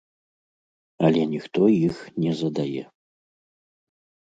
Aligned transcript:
Але 1.09 1.21
ніхто 1.35 1.61
іх 1.87 1.95
не 2.25 2.33
задае. 2.41 2.83